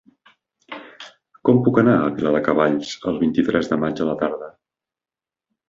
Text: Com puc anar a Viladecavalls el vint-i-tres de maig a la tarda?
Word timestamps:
Com 1.49 1.59
puc 1.67 1.77
anar 1.83 1.93
a 1.99 2.09
Viladecavalls 2.17 2.95
el 3.13 3.21
vint-i-tres 3.27 3.73
de 3.75 3.81
maig 3.85 4.05
a 4.07 4.11
la 4.11 4.19
tarda? 4.25 4.51